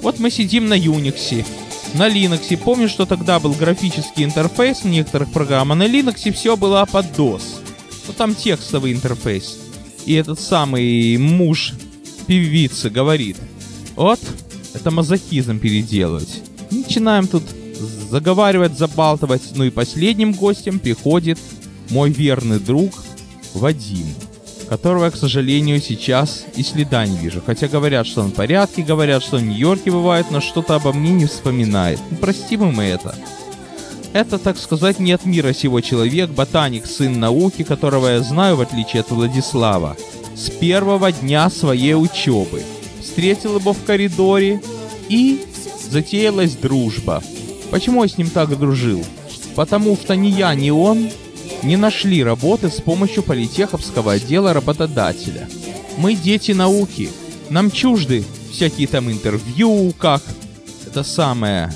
Вот 0.02 0.20
мы 0.20 0.32
сидим 0.32 0.70
на 0.70 0.76
Юниксе, 0.76 1.46
на 1.94 2.10
Linux. 2.10 2.56
Помню, 2.58 2.90
что 2.90 3.06
тогда 3.06 3.40
был 3.40 3.54
графический 3.54 4.24
интерфейс 4.24 4.82
в 4.82 4.86
некоторых 4.86 5.32
программ, 5.32 5.72
а 5.72 5.76
на 5.76 5.88
Linux 5.88 6.32
все 6.34 6.56
было 6.58 6.86
под 6.86 7.06
DOS. 7.18 7.44
Ну 8.08 8.14
там 8.14 8.36
текстовый 8.36 8.94
интерфейс. 8.94 9.58
И 10.06 10.14
этот 10.14 10.40
самый 10.40 11.18
муж 11.18 11.74
певицы 12.28 12.90
говорит, 12.90 13.38
вот, 13.96 14.20
это 14.74 14.92
мазохизм 14.92 15.60
переделывать. 15.60 16.42
Начинаем 16.72 17.28
тут 17.28 17.44
заговаривать, 18.10 18.78
забалтывать. 18.78 19.42
Ну 19.56 19.66
и 19.66 19.70
последним 19.70 20.34
гостем 20.34 20.80
приходит 20.80 21.40
мой 21.90 22.12
верный 22.12 22.60
друг 22.60 22.94
Вадим 23.54 24.08
которого 24.70 25.10
к 25.10 25.16
сожалению, 25.16 25.82
сейчас 25.82 26.46
и 26.56 26.64
следа 26.64 27.06
не 27.06 27.18
вижу. 27.18 27.42
Хотя 27.46 27.68
говорят, 27.68 28.06
что 28.08 28.22
он 28.22 28.32
в 28.32 28.34
порядке, 28.34 28.84
говорят, 28.84 29.24
что 29.24 29.38
в 29.38 29.44
Нью-Йорке 29.44 29.92
бывает, 29.92 30.28
но 30.32 30.42
что-то 30.42 30.76
обо 30.76 30.94
мне 30.94 31.12
не 31.12 31.26
вспоминает. 31.26 32.00
Ну, 32.10 32.18
простим 32.18 32.66
мы 32.66 32.84
это. 32.86 33.16
Это, 34.14 34.38
так 34.38 34.58
сказать, 34.58 35.00
не 35.00 35.12
от 35.12 35.26
мира 35.26 35.54
сего 35.54 35.82
человек, 35.82 36.30
ботаник, 36.30 36.86
сын 36.86 37.20
науки, 37.20 37.64
которого 37.64 38.08
я 38.08 38.22
знаю, 38.22 38.56
в 38.56 38.62
отличие 38.62 39.02
от 39.02 39.12
Владислава, 39.12 39.96
с 40.36 40.50
первого 40.50 41.12
дня 41.12 41.50
своей 41.50 41.94
учебы. 41.94 42.64
Встретил 43.02 43.58
его 43.58 43.74
в 43.74 43.84
коридоре 43.84 44.62
и 45.10 45.46
затеялась 45.90 46.56
дружба. 46.56 47.22
Почему 47.70 48.04
я 48.04 48.10
с 48.10 48.18
ним 48.18 48.30
так 48.30 48.58
дружил? 48.58 49.04
Потому 49.56 49.96
что 49.98 50.16
ни 50.16 50.28
я, 50.28 50.54
ни 50.56 50.70
он 50.70 51.10
не 51.64 51.78
нашли 51.78 52.24
работы 52.24 52.70
с 52.70 52.82
помощью 52.82 53.24
политеховского 53.24 54.14
отдела 54.14 54.54
работодателя. 54.54 55.48
Мы 55.98 56.16
дети 56.16 56.52
науки. 56.52 57.10
Нам 57.50 57.72
чужды 57.72 58.24
всякие 58.52 58.88
там 58.88 59.12
интервью, 59.12 59.94
как 59.98 60.22
это 60.86 61.04
самое, 61.04 61.74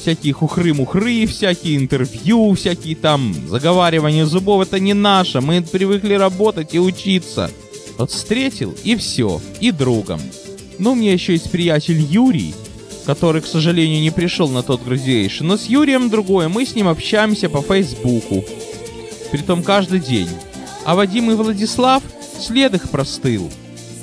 всякие 0.00 0.32
хухры-мухры, 0.32 1.26
всякие 1.26 1.76
интервью, 1.76 2.54
всякие 2.54 2.96
там 2.96 3.34
заговаривания 3.48 4.26
зубов. 4.26 4.62
Это 4.66 4.80
не 4.80 4.94
наше. 4.94 5.40
Мы 5.40 5.62
привыкли 5.62 6.14
работать 6.14 6.74
и 6.74 6.80
учиться. 6.80 7.50
Вот 7.98 8.10
встретил 8.10 8.74
и 8.82 8.96
все, 8.96 9.40
и 9.60 9.70
другом. 9.70 10.20
Ну, 10.78 10.92
у 10.92 10.94
меня 10.94 11.12
еще 11.12 11.32
есть 11.32 11.50
приятель 11.50 12.00
Юрий, 12.00 12.54
который, 13.06 13.42
к 13.42 13.46
сожалению, 13.46 14.00
не 14.00 14.10
пришел 14.10 14.48
на 14.48 14.62
тот 14.62 14.82
градиейшн, 14.82 15.44
но 15.44 15.56
с 15.56 15.66
Юрием 15.66 16.10
другое, 16.10 16.48
мы 16.48 16.64
с 16.64 16.74
ним 16.74 16.88
общаемся 16.88 17.48
по 17.48 17.62
Фейсбуку. 17.62 18.44
Притом 19.32 19.62
каждый 19.62 19.98
день. 19.98 20.28
А 20.84 20.94
Вадим 20.94 21.30
и 21.30 21.34
Владислав 21.34 22.02
след 22.38 22.74
их 22.74 22.90
простыл. 22.90 23.50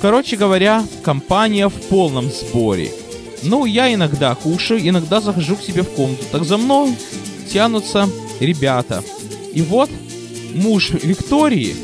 Короче 0.02 0.36
говоря, 0.36 0.84
компания 1.02 1.68
в 1.68 1.74
полном 1.74 2.30
сборе. 2.30 2.90
Ну, 3.42 3.64
я 3.64 3.92
иногда 3.94 4.34
кушаю, 4.34 4.86
иногда 4.86 5.20
захожу 5.20 5.56
к 5.56 5.62
себе 5.62 5.82
в 5.82 5.90
комнату. 5.90 6.24
Так 6.32 6.44
за 6.44 6.56
мной 6.56 6.94
тянутся 7.50 8.08
ребята. 8.40 9.02
И 9.54 9.62
вот 9.62 9.88
муж 10.54 10.90
Виктории 10.90 11.76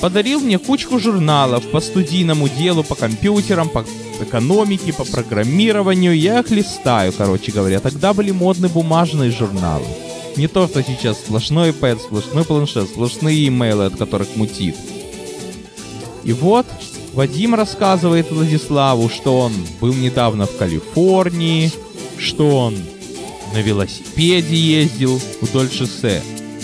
подарил 0.00 0.40
мне 0.40 0.58
кучку 0.58 0.98
журналов 0.98 1.64
по 1.70 1.80
студийному 1.80 2.48
делу, 2.48 2.84
по 2.84 2.94
компьютерам, 2.94 3.68
по 3.68 3.84
экономике, 4.20 4.92
по 4.92 5.04
программированию. 5.04 6.16
Я 6.16 6.40
их 6.40 6.50
листаю, 6.50 7.12
короче 7.12 7.52
говоря. 7.52 7.80
Тогда 7.80 8.14
были 8.14 8.30
модные 8.30 8.70
бумажные 8.70 9.30
журналы. 9.30 9.84
Не 10.36 10.48
то, 10.48 10.68
что 10.68 10.82
сейчас 10.82 11.18
сплошной 11.18 11.70
iPad, 11.70 12.00
сплошной 12.00 12.44
планшет, 12.44 12.88
сплошные 12.88 13.48
имейлы, 13.48 13.86
от 13.86 13.96
которых 13.96 14.36
мутит. 14.36 14.76
И 16.24 16.32
вот 16.32 16.66
Вадим 17.14 17.54
рассказывает 17.54 18.30
Владиславу, 18.30 19.08
что 19.08 19.38
он 19.38 19.52
был 19.80 19.94
недавно 19.94 20.46
в 20.46 20.56
Калифорнии, 20.56 21.72
что 22.18 22.56
он 22.56 22.76
на 23.52 23.60
велосипеде 23.60 24.54
ездил 24.54 25.20
вдоль 25.40 25.70
шоссе. 25.70 26.22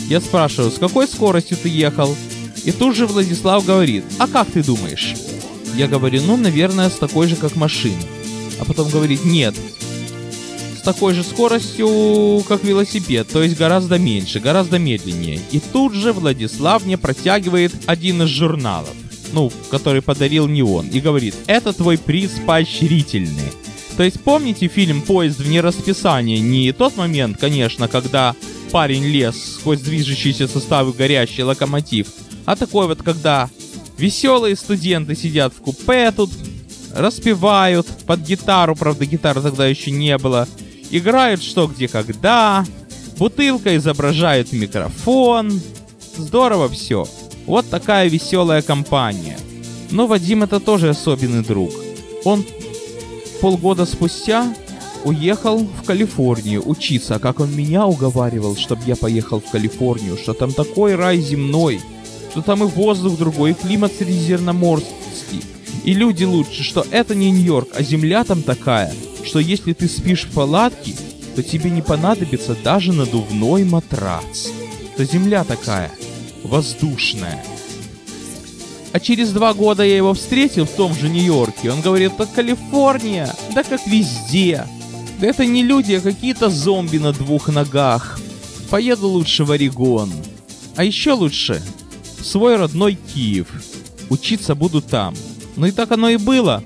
Я 0.09 0.21
спрашиваю, 0.21 0.71
с 0.71 0.79
какой 0.79 1.09
скоростью 1.09 1.57
ты 1.57 1.69
ехал? 1.69 2.15
И 2.65 2.73
тут 2.73 2.95
же 2.95 3.07
Владислав 3.07 3.65
говорит, 3.65 4.05
а 4.19 4.27
как 4.27 4.51
ты 4.51 4.63
думаешь? 4.63 5.15
Я 5.77 5.89
говорю, 5.89 6.23
ну, 6.23 6.37
наверное, 6.37 6.91
с 6.91 6.95
такой 6.95 7.27
же, 7.27 7.37
как 7.37 7.57
машина. 7.57 8.03
А 8.61 8.65
потом 8.65 8.89
говорит, 8.91 9.25
нет, 9.25 9.55
такой 10.85 11.15
же 11.15 11.25
скоростью, 11.25 12.45
как 12.47 12.63
велосипед, 12.63 13.27
то 13.29 13.43
есть 13.43 13.57
гораздо 13.57 13.99
меньше, 13.99 14.39
гораздо 14.39 14.79
медленнее. 14.79 15.41
И 15.51 15.59
тут 15.59 15.95
же 15.95 16.13
Владислав 16.13 16.85
мне 16.85 16.99
протягивает 16.99 17.73
один 17.87 18.23
из 18.23 18.29
журналов, 18.29 18.95
ну, 19.33 19.51
который 19.71 20.03
подарил 20.03 20.47
не 20.47 20.63
он, 20.63 20.89
и 20.89 21.01
говорит, 21.01 21.35
это 21.47 21.73
твой 21.73 21.99
приз 21.99 22.33
поощрительный. 22.47 23.53
То 23.97 24.03
есть 24.03 24.21
помните 24.21 24.69
фильм 24.69 25.03
«Поезд 25.03 25.39
в 25.39 25.49
нерасписание»? 25.49 26.41
Не 26.41 26.73
тот 26.73 26.97
момент, 26.97 27.39
конечно, 27.39 27.89
когда 27.89 28.35
парень 28.73 29.05
лез 29.05 29.37
сквозь 29.61 29.81
движущиеся 29.81 30.49
составы 30.49 30.93
горящий 30.93 31.45
локомотив, 31.45 32.09
а 32.45 32.57
такой 32.57 32.89
вот, 32.89 33.03
когда 33.03 33.49
веселые 33.97 34.57
студенты 34.57 35.15
сидят 35.15 35.55
в 35.55 35.61
купе 35.61 36.11
тут, 36.11 36.31
распевают 36.93 37.87
под 38.07 38.21
гитару, 38.21 38.77
правда 38.77 39.07
гитары 39.07 39.43
тогда 39.43 39.67
еще 39.67 39.91
не 39.91 40.17
было, 40.19 40.49
играют 40.99 41.43
что, 41.43 41.67
где, 41.67 41.89
когда, 41.89 42.65
бутылка 43.19 43.77
изображает 43.77 44.53
микрофон, 44.53 45.61
здорово 46.17 46.69
все. 46.69 47.07
Вот 47.47 47.69
такая 47.69 48.09
веселая 48.09 48.63
компания. 48.63 49.37
Но 49.91 50.07
Вадим 50.07 50.45
это 50.45 50.61
тоже 50.61 50.91
особенный 50.91 51.43
друг. 51.43 51.73
Он 52.25 52.45
полгода 53.41 53.87
спустя 53.87 54.55
уехал 55.05 55.59
в 55.59 55.85
Калифорнию 55.85 56.67
учиться, 56.67 57.19
как 57.19 57.41
он 57.41 57.55
меня 57.55 57.87
уговаривал, 57.87 58.57
чтобы 58.57 58.83
я 58.87 58.97
поехал 58.97 59.41
в 59.41 59.51
Калифорнию, 59.51 60.17
что 60.17 60.33
там 60.33 60.53
такой 60.53 60.95
рай 60.95 61.19
земной, 61.19 61.81
что 62.31 62.41
там 62.41 62.63
и 62.63 62.67
воздух 62.67 63.19
другой, 63.19 63.51
и 63.51 63.55
климат 63.55 63.93
средиземноморский, 63.99 64.93
и 65.85 65.95
люди 65.95 66.25
лучше, 66.25 66.63
что 66.63 66.87
это 66.91 67.15
не 67.15 67.31
Нью-Йорк, 67.31 67.69
а 67.75 67.83
земля 67.83 68.25
там 68.25 68.43
такая, 68.43 68.93
что 69.25 69.39
если 69.39 69.73
ты 69.73 69.89
спишь 69.89 70.25
в 70.25 70.33
палатке, 70.33 70.95
то 71.35 71.43
тебе 71.43 71.71
не 71.71 71.83
понадобится 71.83 72.55
даже 72.55 72.93
надувной 72.93 73.65
матрац. 73.65 74.49
То 74.97 75.05
земля 75.05 75.45
такая, 75.45 75.91
воздушная. 76.43 77.43
А 78.93 79.01
через 79.01 79.33
два 79.33 79.55
года 79.55 79.83
я 79.83 79.97
его 79.97 80.15
встретил 80.15 80.67
в 80.67 80.71
том 80.71 80.95
же 80.95 81.09
Нью-Йорке. 81.09 81.73
Он 81.73 81.81
говорит, 81.81 82.13
это 82.13 82.27
Калифорния, 82.27 83.35
да 83.53 83.65
как 83.65 83.85
везде. 83.89 84.65
Да 85.19 85.27
это 85.27 85.45
не 85.47 85.65
люди, 85.65 85.95
а 85.95 86.01
какие-то 86.01 86.49
зомби 86.49 86.99
на 86.99 87.13
двух 87.13 87.49
ногах. 87.49 88.21
Поеду 88.71 89.09
лучше 89.09 89.45
в 89.45 89.51
Орегон. 89.51 90.13
А 90.77 90.85
еще 90.85 91.13
лучше 91.13 91.61
свой 92.23 92.57
родной 92.57 92.95
Киев. 92.95 93.49
Учиться 94.11 94.55
буду 94.55 94.81
там. 94.81 95.15
Ну 95.57 95.67
и 95.67 95.71
так 95.71 95.93
оно 95.93 96.09
и 96.09 96.17
было. 96.17 96.63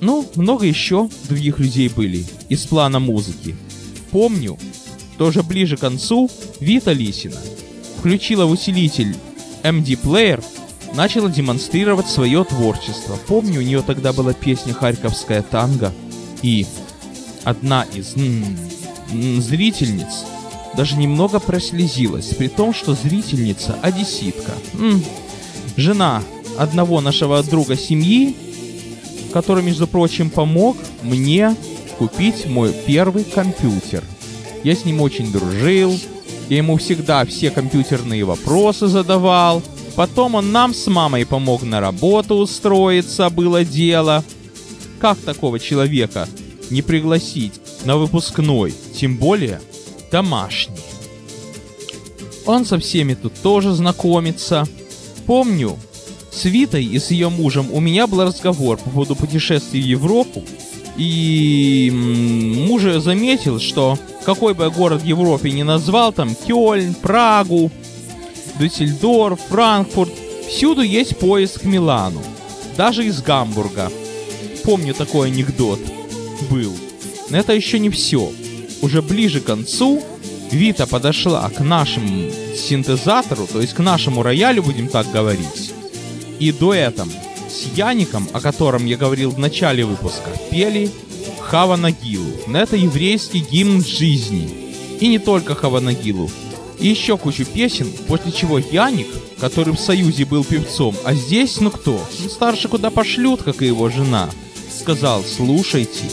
Ну, 0.00 0.28
много 0.36 0.66
еще 0.66 1.08
других 1.28 1.58
людей 1.58 1.88
были 1.88 2.24
из 2.48 2.66
плана 2.66 3.00
музыки. 3.00 3.56
Помню, 4.10 4.58
тоже 5.16 5.42
ближе 5.42 5.76
к 5.76 5.80
концу, 5.80 6.30
Вита 6.60 6.92
Лисина 6.92 7.36
включила 7.98 8.46
в 8.46 8.52
усилитель 8.52 9.16
MD 9.62 9.98
Player 10.00 10.42
начала 10.94 11.28
демонстрировать 11.28 12.06
свое 12.06 12.44
творчество. 12.44 13.18
Помню, 13.26 13.60
у 13.60 13.62
нее 13.62 13.82
тогда 13.82 14.12
была 14.12 14.32
песня 14.32 14.72
«Харьковская 14.72 15.42
танго», 15.42 15.92
и 16.42 16.66
одна 17.44 17.84
из 17.94 18.14
м 18.16 18.56
-м, 19.12 19.40
зрительниц 19.40 20.24
даже 20.76 20.96
немного 20.96 21.40
прослезилась, 21.40 22.26
при 22.26 22.48
том, 22.48 22.72
что 22.72 22.94
зрительница 22.94 23.76
одесситка. 23.82 24.52
М 24.74 25.02
жена 25.76 26.22
одного 26.58 27.00
нашего 27.00 27.42
друга 27.42 27.76
семьи, 27.76 28.36
который, 29.32 29.62
между 29.62 29.86
прочим, 29.86 30.30
помог 30.30 30.76
мне 31.02 31.54
купить 31.98 32.46
мой 32.46 32.74
первый 32.86 33.24
компьютер. 33.24 34.02
Я 34.64 34.74
с 34.74 34.84
ним 34.84 35.00
очень 35.00 35.30
дружил, 35.32 35.98
я 36.48 36.56
ему 36.56 36.76
всегда 36.76 37.24
все 37.24 37.50
компьютерные 37.50 38.24
вопросы 38.24 38.86
задавал, 38.88 39.62
Потом 39.98 40.36
он 40.36 40.52
нам 40.52 40.74
с 40.74 40.86
мамой 40.86 41.26
помог 41.26 41.64
на 41.64 41.80
работу 41.80 42.36
устроиться, 42.36 43.28
было 43.30 43.64
дело. 43.64 44.22
Как 45.00 45.18
такого 45.18 45.58
человека 45.58 46.28
не 46.70 46.82
пригласить 46.82 47.54
на 47.84 47.96
выпускной, 47.96 48.72
тем 48.94 49.16
более 49.16 49.60
домашний? 50.12 50.76
Он 52.46 52.64
со 52.64 52.78
всеми 52.78 53.14
тут 53.14 53.34
тоже 53.42 53.72
знакомится. 53.72 54.68
Помню, 55.26 55.76
с 56.30 56.44
Витой 56.44 56.84
и 56.84 56.98
с 56.98 57.10
ее 57.10 57.28
мужем 57.28 57.68
у 57.72 57.80
меня 57.80 58.06
был 58.06 58.24
разговор 58.24 58.78
по 58.78 58.90
поводу 58.90 59.16
путешествий 59.16 59.82
в 59.82 59.86
Европу. 59.86 60.44
И 60.96 61.90
муж 61.92 62.82
заметил, 62.82 63.60
что 63.60 63.98
какой 64.24 64.54
бы 64.54 64.68
город 64.70 65.02
в 65.02 65.04
Европе 65.04 65.52
ни 65.52 65.62
назвал, 65.62 66.12
там 66.12 66.34
Кёльн, 66.34 66.94
Прагу, 66.94 67.70
Дюссельдорф, 68.58 69.40
Франкфурт. 69.48 70.12
Всюду 70.48 70.82
есть 70.82 71.16
поезд 71.18 71.60
к 71.60 71.64
Милану. 71.64 72.22
Даже 72.76 73.04
из 73.04 73.22
Гамбурга. 73.22 73.92
Помню 74.64 74.94
такой 74.94 75.28
анекдот. 75.28 75.80
Был. 76.50 76.74
Но 77.30 77.38
это 77.38 77.52
еще 77.52 77.78
не 77.78 77.90
все. 77.90 78.32
Уже 78.82 79.02
ближе 79.02 79.40
к 79.40 79.44
концу 79.44 80.02
Вита 80.50 80.86
подошла 80.86 81.48
к 81.50 81.60
нашему 81.60 82.30
синтезатору, 82.56 83.46
то 83.46 83.60
есть 83.60 83.74
к 83.74 83.80
нашему 83.80 84.22
роялю, 84.22 84.62
будем 84.62 84.88
так 84.88 85.10
говорить. 85.12 85.72
И 86.40 86.52
дуэтом 86.52 87.10
с 87.48 87.76
Яником, 87.76 88.28
о 88.32 88.40
котором 88.40 88.86
я 88.86 88.96
говорил 88.96 89.30
в 89.30 89.38
начале 89.38 89.84
выпуска, 89.84 90.30
пели 90.50 90.90
Хава 91.40 91.76
Нагилу. 91.76 92.30
Это 92.52 92.76
еврейский 92.76 93.40
гимн 93.40 93.84
жизни. 93.84 94.48
И 95.00 95.08
не 95.08 95.18
только 95.18 95.54
Хава 95.54 95.80
Нагилу 95.80 96.30
и 96.80 96.88
еще 96.88 97.16
кучу 97.16 97.44
песен, 97.44 97.90
после 98.06 98.32
чего 98.32 98.58
Яник, 98.58 99.08
который 99.40 99.74
в 99.74 99.80
Союзе 99.80 100.24
был 100.24 100.44
певцом, 100.44 100.94
а 101.04 101.14
здесь, 101.14 101.60
ну 101.60 101.70
кто, 101.70 102.00
ну, 102.22 102.28
старше 102.28 102.68
куда 102.68 102.90
пошлют, 102.90 103.42
как 103.42 103.62
и 103.62 103.66
его 103.66 103.88
жена, 103.88 104.30
сказал, 104.80 105.24
слушайте, 105.24 106.04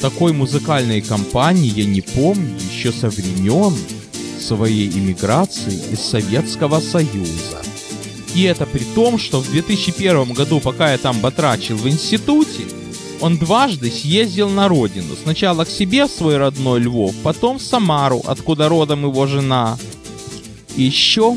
такой 0.00 0.32
музыкальной 0.32 1.00
компании 1.00 1.72
я 1.74 1.84
не 1.84 2.00
помню 2.00 2.56
еще 2.72 2.92
со 2.92 3.10
времен 3.10 3.74
своей 4.40 4.88
иммиграции 4.88 5.92
из 5.92 6.00
Советского 6.00 6.80
Союза. 6.80 7.62
И 8.34 8.42
это 8.42 8.66
при 8.66 8.84
том, 8.94 9.18
что 9.18 9.40
в 9.40 9.50
2001 9.50 10.32
году, 10.32 10.60
пока 10.60 10.92
я 10.92 10.98
там 10.98 11.20
батрачил 11.20 11.76
в 11.76 11.88
институте, 11.88 12.66
он 13.20 13.36
дважды 13.36 13.90
съездил 13.90 14.48
на 14.48 14.68
родину. 14.68 15.14
Сначала 15.22 15.64
к 15.64 15.70
себе 15.70 16.06
в 16.06 16.10
свой 16.10 16.36
родной 16.36 16.80
Львов, 16.80 17.14
потом 17.22 17.58
в 17.58 17.62
Самару, 17.62 18.22
откуда 18.26 18.68
родом 18.68 19.04
его 19.04 19.26
жена. 19.26 19.78
И 20.76 20.84
еще 20.84 21.36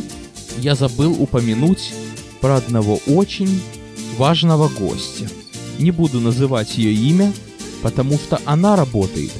я 0.60 0.76
забыл 0.76 1.16
упомянуть 1.20 1.92
про 2.40 2.58
одного 2.58 3.00
очень 3.08 3.62
важного 4.18 4.68
гостя. 4.68 5.28
Не 5.80 5.92
буду 5.92 6.20
называть 6.20 6.78
ее 6.78 6.94
имя, 6.94 7.34
потому 7.82 8.16
что 8.16 8.40
она 8.46 8.76
работает 8.76 9.32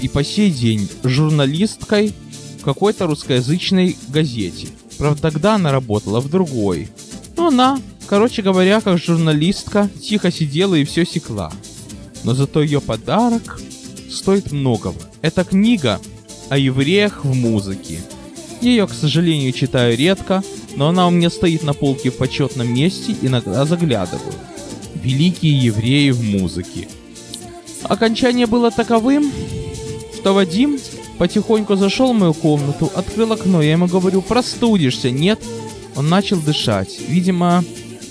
и 0.00 0.08
по 0.08 0.22
сей 0.22 0.50
день 0.50 0.88
журналисткой 1.02 2.12
какой-то 2.62 3.06
русскоязычной 3.06 3.96
газете. 4.08 4.68
Правда, 4.98 5.22
тогда 5.22 5.54
она 5.54 5.72
работала 5.72 6.20
в 6.20 6.28
другой. 6.28 6.88
Но 7.36 7.48
она 7.48 7.78
Короче 8.08 8.40
говоря, 8.40 8.80
как 8.80 8.96
журналистка, 8.96 9.90
тихо 10.00 10.32
сидела 10.32 10.74
и 10.74 10.84
все 10.84 11.04
секла. 11.04 11.52
Но 12.24 12.32
зато 12.32 12.62
ее 12.62 12.80
подарок 12.80 13.60
стоит 14.10 14.50
многого. 14.50 14.98
Это 15.20 15.44
книга 15.44 16.00
о 16.48 16.56
евреях 16.56 17.26
в 17.26 17.34
музыке. 17.34 18.00
Ее, 18.62 18.86
к 18.86 18.94
сожалению, 18.94 19.52
читаю 19.52 19.94
редко, 19.94 20.42
но 20.74 20.88
она 20.88 21.06
у 21.06 21.10
меня 21.10 21.28
стоит 21.28 21.62
на 21.64 21.74
полке 21.74 22.10
в 22.10 22.16
почетном 22.16 22.72
месте, 22.72 23.14
иногда 23.20 23.66
заглядываю. 23.66 24.32
Великие 24.94 25.58
евреи 25.58 26.10
в 26.10 26.24
музыке. 26.24 26.88
Окончание 27.82 28.46
было 28.46 28.70
таковым, 28.70 29.30
что 30.14 30.32
Вадим 30.32 30.78
потихоньку 31.18 31.76
зашел 31.76 32.12
в 32.12 32.16
мою 32.16 32.32
комнату, 32.32 32.90
открыл 32.94 33.32
окно, 33.32 33.60
я 33.60 33.72
ему 33.72 33.86
говорю, 33.86 34.22
простудишься, 34.22 35.10
нет? 35.10 35.40
Он 35.96 36.08
начал 36.08 36.38
дышать. 36.38 36.98
Видимо, 37.08 37.64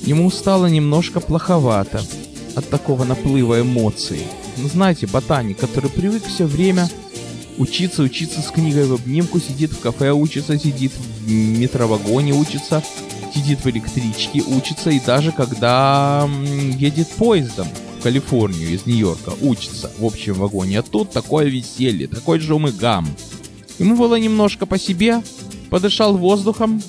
ему 0.04 0.30
стало 0.30 0.68
немножко 0.68 1.20
плоховато 1.20 2.02
от 2.56 2.70
такого 2.70 3.06
наплыва 3.06 3.62
эмоций. 3.62 4.22
Ну, 4.58 4.68
знаете, 4.68 5.08
ботаник, 5.08 5.58
который 5.58 5.90
привык 5.90 6.24
все 6.26 6.46
время 6.46 6.90
учиться, 7.58 8.04
учиться 8.04 8.42
с 8.42 8.52
книгой 8.52 8.86
в 8.86 8.94
обнимку, 8.94 9.40
сидит 9.40 9.72
в 9.72 9.80
кафе, 9.80 10.12
учится, 10.12 10.60
сидит 10.60 10.92
в 10.94 11.32
метровагоне, 11.32 12.34
учится, 12.34 12.84
сидит 13.34 13.64
в 13.64 13.70
электричке, 13.70 14.42
учится, 14.42 14.90
и 14.90 15.00
даже 15.00 15.32
когда 15.32 16.28
едет 16.78 17.08
поездом 17.10 17.68
в 17.98 18.04
Калифорнию 18.04 18.70
из 18.70 18.86
Нью-Йорка, 18.86 19.34
учится 19.42 19.92
в 19.98 20.06
общем 20.06 20.34
вагоне. 20.34 20.80
А 20.80 20.84
тут 20.84 21.12
такое 21.12 21.46
веселье, 21.46 22.08
такой 22.08 22.40
жум 22.40 22.68
и 22.68 22.72
гам. 22.72 23.08
Ему 23.80 23.96
было 23.96 24.16
немножко 24.16 24.66
по 24.66 24.78
себе, 24.78 25.22
подышал 25.70 26.18
воздухом, 26.18 26.82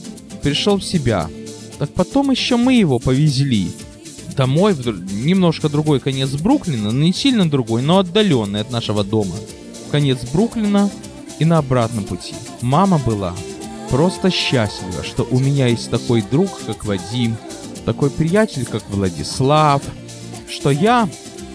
пришел 0.42 0.79
в 0.79 0.85
себя. 0.85 1.29
Так 1.79 1.92
потом 1.94 2.31
еще 2.31 2.57
мы 2.57 2.75
его 2.75 2.99
повезли 2.99 3.71
домой, 4.37 4.73
в 4.73 4.87
немножко 5.12 5.68
другой 5.68 6.01
конец 6.01 6.31
Бруклина, 6.31 6.90
не 6.90 7.12
сильно 7.12 7.49
другой, 7.49 7.83
но 7.83 7.99
отдаленный 7.99 8.61
от 8.61 8.71
нашего 8.71 9.03
дома 9.03 9.35
конец 9.90 10.18
Бруклина 10.33 10.90
и 11.38 11.44
на 11.44 11.59
обратном 11.59 12.05
пути. 12.05 12.35
Мама 12.61 12.99
была 12.99 13.35
просто 13.90 14.31
счастлива, 14.31 15.03
что 15.03 15.27
у 15.31 15.38
меня 15.38 15.66
есть 15.66 15.90
такой 15.90 16.23
друг, 16.23 16.51
как 16.66 16.85
Вадим, 16.85 17.37
такой 17.85 18.11
приятель, 18.11 18.64
как 18.64 18.88
Владислав, 18.90 19.83
что 20.49 20.71
я 20.71 21.09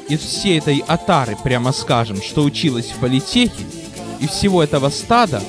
из 0.09 0.19
всей 0.19 0.59
этой 0.59 0.83
отары, 0.87 1.37
прямо 1.43 1.71
скажем, 1.71 2.21
что 2.21 2.43
училась 2.43 2.87
в 2.87 2.99
политехе, 2.99 3.63
и 4.19 4.27
всего 4.27 4.63
этого 4.63 4.89
стада, 4.89 5.41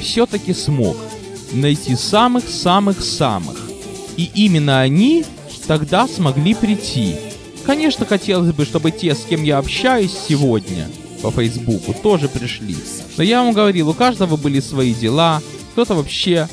все-таки 0.00 0.52
смог 0.52 0.96
найти 1.52 1.94
самых-самых-самых. 1.94 3.70
И 4.16 4.30
именно 4.34 4.80
они 4.80 5.24
тогда 5.66 6.08
смогли 6.08 6.54
прийти. 6.54 7.16
Конечно, 7.64 8.06
хотелось 8.06 8.52
бы, 8.52 8.64
чтобы 8.64 8.90
те, 8.90 9.14
с 9.14 9.24
кем 9.24 9.42
я 9.42 9.58
общаюсь 9.58 10.12
сегодня– 10.28 10.88
по 11.22 11.30
Фейсбуку 11.30 11.94
тоже 11.94 12.28
пришли. 12.28 12.76
Но 13.16 13.24
я 13.24 13.42
вам 13.42 13.52
говорил, 13.52 13.88
у 13.88 13.94
каждого 13.94 14.36
были 14.36 14.60
свои 14.60 14.94
дела, 14.94 15.42
кто-то 15.72 15.94
вообще 15.94 16.48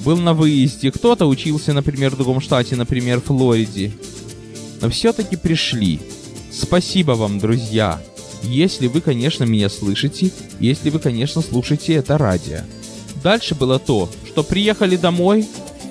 был 0.00 0.18
на 0.18 0.34
выезде, 0.34 0.90
кто-то 0.90 1.26
учился, 1.26 1.72
например, 1.72 2.10
в 2.10 2.16
другом 2.16 2.40
штате, 2.40 2.76
например, 2.76 3.20
Флориде. 3.20 3.92
Но 4.80 4.90
все-таки 4.90 5.36
пришли. 5.36 6.00
Спасибо 6.52 7.12
вам, 7.12 7.38
друзья. 7.38 8.00
Если 8.42 8.86
вы, 8.86 9.00
конечно, 9.00 9.44
меня 9.44 9.68
слышите, 9.68 10.30
если 10.60 10.90
вы, 10.90 10.98
конечно, 10.98 11.42
слушаете 11.42 11.94
это 11.94 12.18
радио. 12.18 12.60
Дальше 13.22 13.54
было 13.54 13.78
то, 13.78 14.08
что 14.26 14.44
приехали 14.44 14.96
домой 14.96 15.46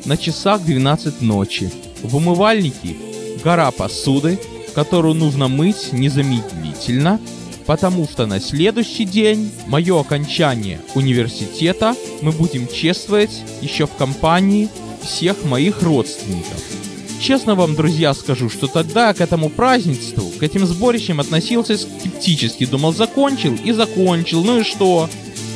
на 0.06 0.15
часах 0.17 0.63
12 0.63 1.21
ночи. 1.21 1.71
В 2.02 2.15
умывальнике 2.15 2.95
гора 3.43 3.71
посуды, 3.71 4.39
которую 4.73 5.15
нужно 5.15 5.47
мыть 5.47 5.91
незамедлительно, 5.91 7.19
потому 7.65 8.08
что 8.08 8.26
на 8.26 8.39
следующий 8.39 9.04
день, 9.04 9.52
мое 9.67 10.00
окончание 10.00 10.80
университета, 10.95 11.95
мы 12.21 12.32
будем 12.32 12.67
чествовать 12.67 13.43
еще 13.62 13.88
в 13.88 13.95
компании 13.95 14.69
всех 15.04 15.43
моих 15.43 15.82
родственников. 15.84 16.63
Честно 17.19 17.56
вам, 17.56 17.75
друзья, 17.75 18.13
скажу, 18.13 18.49
что 18.49 18.67
тогда 18.67 19.13
к 19.13 19.21
этому 19.21 19.49
празднеству, 19.49 20.32
к 20.39 20.43
этим 20.43 20.65
сборищам 20.65 21.19
относился 21.19 21.77
скептически. 21.77 22.65
Думал, 22.65 22.93
закончил 22.93 23.56
и 23.56 23.71
закончил, 23.71 24.43
ну 24.43 24.60
и 24.60 24.63
что? 24.63 25.10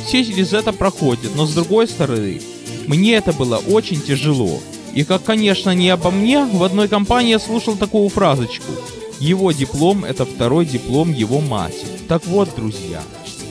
Все 0.06 0.24
через 0.24 0.52
это 0.52 0.72
проходят, 0.72 1.34
но 1.36 1.46
с 1.46 1.54
другой 1.54 1.86
стороны, 1.86 2.42
мне 2.86 3.14
это 3.14 3.32
было 3.32 3.58
очень 3.58 4.00
тяжело. 4.00 4.60
И 4.92 5.04
как, 5.04 5.22
конечно, 5.22 5.70
не 5.70 5.88
обо 5.88 6.10
мне, 6.10 6.44
в 6.44 6.62
одной 6.64 6.88
компании 6.88 7.30
я 7.30 7.38
слушал 7.38 7.76
такую 7.76 8.08
фразочку. 8.08 8.72
Его 9.20 9.52
диплом– 9.52 10.04
это 10.08 10.26
второй 10.26 10.66
диплом 10.66 11.12
его 11.12 11.40
матери. 11.40 11.86
Так 12.08 12.26
вот, 12.26 12.50
друзья, 12.56 13.02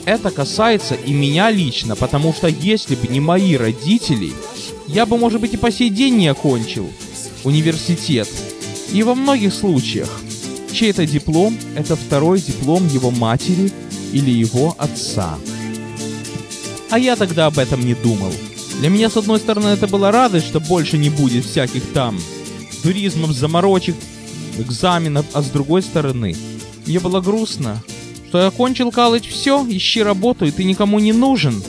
это 0.04 0.30
касается 0.30 0.94
и 0.94 1.12
меня 1.14 1.50
лично, 1.50 1.96
потому 1.96 2.34
что 2.34 2.46
если 2.46 2.94
бы 2.94 3.08
не 3.08 3.20
мои 3.20 3.56
родители, 3.56 4.32
я 4.86 5.06
бы, 5.06 5.16
может 5.16 5.40
быть, 5.40 5.54
и 5.54 5.56
по 5.56 5.72
сей 5.72 5.88
день 5.88 6.16
не 6.16 6.28
окончил 6.28 6.90
университет. 7.44 8.28
И 8.92 9.02
во 9.02 9.14
многих 9.14 9.54
случаях 9.54 10.08
чей-то 10.72 11.06
диплом– 11.06 11.56
это 11.76 11.96
второй 11.96 12.40
диплом 12.40 12.86
его 12.88 13.10
матери 13.10 13.72
или 14.12 14.30
его 14.30 14.74
отца. 14.78 15.38
А 16.90 16.98
я 16.98 17.16
тогда 17.16 17.46
об 17.46 17.58
этом 17.58 17.80
не 17.84 17.94
думал. 17.94 18.32
Для 18.78 18.88
меня, 18.88 19.08
с 19.08 19.16
одной 19.16 19.38
стороны, 19.38 19.68
это 19.68 19.86
была 19.86 20.10
радость, 20.10 20.46
что 20.46 20.60
больше 20.60 20.98
не 20.98 21.10
будет 21.10 21.44
всяких 21.44 21.82
там 21.92 22.18
туризмов, 22.82 23.32
заморочек, 23.32 23.96
экзаменов, 24.58 25.24
а 25.32 25.42
с 25.42 25.48
другой 25.50 25.82
стороны, 25.82 26.36
мне 26.86 26.98
было 26.98 27.20
грустно, 27.20 27.82
что 28.28 28.38
я 28.38 28.46
окончил 28.48 28.90
колледж, 28.90 29.28
все, 29.28 29.64
ищи 29.68 30.02
работу, 30.02 30.44
и 30.46 30.50
ты 30.50 30.64
никому 30.64 30.98
не 30.98 31.12
нужен. 31.12 31.62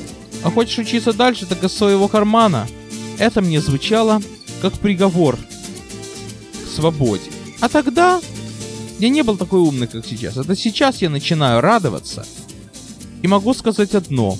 А 0.44 0.50
хочешь 0.50 0.80
учиться 0.80 1.14
дальше, 1.14 1.46
так 1.46 1.64
из 1.64 1.72
своего 1.72 2.08
кармана. 2.08 2.68
Это 3.18 3.42
мне 3.42 3.62
звучало 3.62 4.22
как 4.62 4.74
приговор 4.74 5.38
свободе. 6.74 7.30
А 7.60 7.70
тогда 7.70 8.20
я 9.00 9.10
не 9.10 9.22
был 9.24 9.38
такой 9.38 9.60
умный, 9.60 9.88
как 9.88 10.06
сейчас. 10.06 10.38
Это 10.38 10.56
сейчас 10.56 11.02
я 11.02 11.10
начинаю 11.10 11.62
радоваться. 11.62 12.26
И 13.22 13.28
могу 13.28 13.54
сказать 13.54 13.96
одно, 13.96 14.38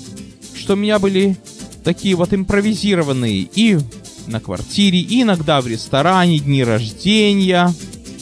что 0.54 0.74
у 0.74 0.76
меня 0.76 0.98
были 0.98 1.36
такие 1.84 2.14
вот 2.14 2.32
импровизированные 2.32 3.48
и 3.54 3.78
на 4.26 4.40
квартире, 4.40 5.00
и 5.00 5.22
иногда 5.22 5.60
в 5.60 5.66
ресторане, 5.66 6.38
дни 6.38 6.64
рождения, 6.64 7.72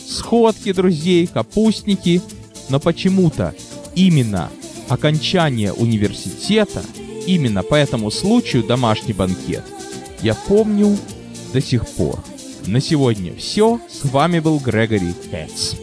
сходки 0.08 0.72
друзей, 0.72 1.26
капустники. 1.26 2.20
Но 2.68 2.80
почему-то 2.80 3.54
именно 3.94 4.50
окончание 4.88 5.72
университета, 5.72 6.82
именно 7.26 7.62
по 7.62 7.74
этому 7.74 8.10
случаю 8.10 8.64
домашний 8.64 9.12
банкет, 9.12 9.64
я 10.22 10.34
помню 10.34 10.96
до 11.52 11.60
сих 11.60 11.86
пор. 11.86 12.18
На 12.66 12.80
сегодня 12.80 13.34
все. 13.34 13.80
С 13.88 14.04
вами 14.04 14.38
был 14.38 14.58
Грегори 14.58 15.12
Хэтс. 15.30 15.81